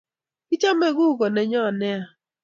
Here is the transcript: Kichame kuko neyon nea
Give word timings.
Kichame 0.47 0.87
kuko 0.97 1.23
neyon 1.35 1.73
nea 1.79 2.03